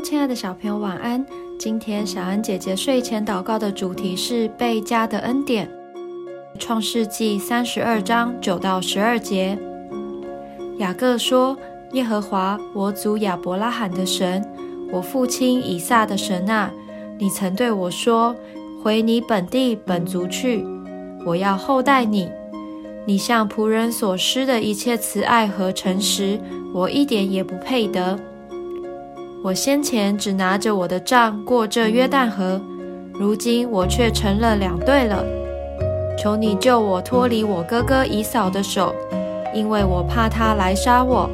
[0.00, 1.24] 亲爱的小朋友，晚安。
[1.58, 5.68] 今天小安姐姐睡前祷告的主题是倍加的恩典。
[6.58, 9.58] 创世纪三十二章九到十二节，
[10.78, 11.56] 雅各说
[11.92, 14.44] ：“耶和华我祖亚伯拉罕的神，
[14.92, 16.72] 我父亲以撒的神啊，
[17.18, 18.34] 你曾对我说：
[18.82, 20.64] 回你本地本族去，
[21.26, 22.30] 我要厚待你。
[23.04, 26.38] 你向仆人所施的一切慈爱和诚实，
[26.72, 28.18] 我一点也不配得。”
[29.40, 32.60] 我先前只拿着我的杖过这约旦河，
[33.12, 35.24] 如今我却成了两对了。
[36.18, 38.92] 求你救我脱离我哥哥以扫的手，
[39.54, 41.30] 因为我怕他来杀我，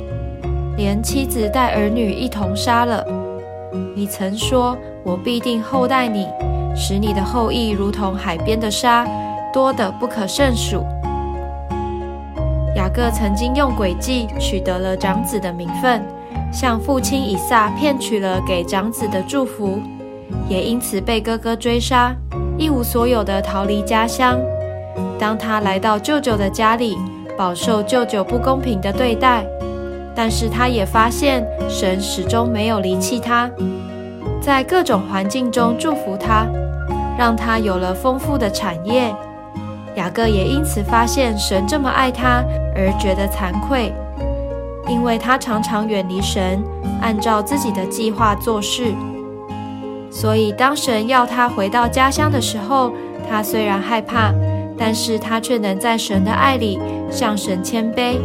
[0.76, 3.02] 连妻子带儿女一同杀了。
[3.96, 6.28] 你曾说我必定厚待你，
[6.76, 9.06] 使你的后裔如同海边的沙，
[9.50, 10.84] 多得不可胜数。
[12.76, 16.02] 雅各曾经用诡计取得了长子的名分。
[16.54, 19.80] 向父亲以撒骗取了给长子的祝福，
[20.48, 22.14] 也因此被哥哥追杀，
[22.56, 24.38] 一无所有的逃离家乡。
[25.18, 26.96] 当他来到舅舅的家里，
[27.36, 29.44] 饱受舅舅不公平的对待，
[30.14, 33.50] 但是他也发现神始终没有离弃他，
[34.40, 36.46] 在各种环境中祝福他，
[37.18, 39.12] 让他有了丰富的产业。
[39.96, 42.44] 雅各也因此发现神这么爱他，
[42.76, 43.92] 而觉得惭愧。
[44.88, 46.62] 因为他常常远离神，
[47.00, 48.94] 按照自己的计划做事，
[50.10, 52.92] 所以当神要他回到家乡的时候，
[53.28, 54.32] 他虽然害怕，
[54.76, 56.78] 但是他却能在神的爱里
[57.10, 58.18] 向神谦卑，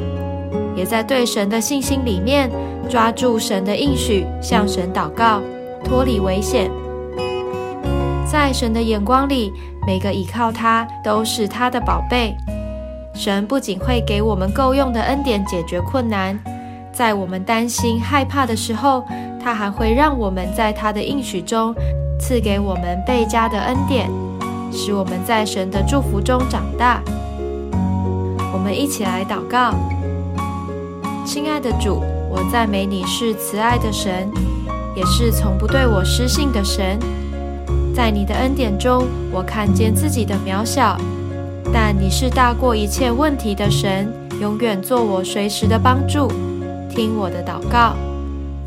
[0.75, 2.49] 也在对神的信心里面
[2.89, 5.41] 抓住神的应许，向神祷告，
[5.83, 6.69] 脱离危险。
[8.25, 9.51] 在神的眼光里，
[9.87, 12.35] 每个依靠他都是他的宝贝。
[13.19, 16.39] 神不仅会给我们够用的恩典解决困难，
[16.93, 19.03] 在我们担心害怕的时候，
[19.43, 21.75] 他还会让我们在他的应许中
[22.17, 24.09] 赐给我们倍加的恩典，
[24.71, 27.01] 使我们在神的祝福中长大。
[28.53, 29.73] 我们一起来祷告：
[31.25, 34.31] 亲爱的主，我赞美你是慈爱的神，
[34.95, 36.97] 也是从不对我失信的神。
[37.93, 40.97] 在你的恩典中，我看见自己的渺小。
[41.71, 46.27] 但你是大过一切问题的神，永远做我随时的帮助。
[46.89, 47.95] 听我的祷告，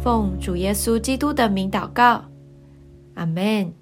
[0.03, 2.23] 奉主耶稣基督的名祷告，
[3.15, 3.82] 阿门。